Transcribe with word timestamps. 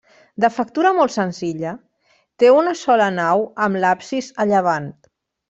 De 0.43 0.47
factura 0.53 0.91
molt 0.99 1.13
senzilla, 1.15 1.73
té 2.43 2.49
una 2.61 2.73
sola 2.81 3.11
nau 3.19 3.45
amb 3.67 3.83
l'absis 3.85 4.33
a 4.47 4.51
llevant. 4.55 4.91